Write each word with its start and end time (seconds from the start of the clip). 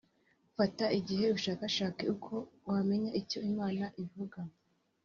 Fata 0.55 0.85
igihe 0.99 1.25
ushakashake 1.37 2.03
uko 2.15 2.33
wamenya 2.69 3.09
icyo 3.21 3.39
Imana 3.51 3.85
ivuga 4.03 4.39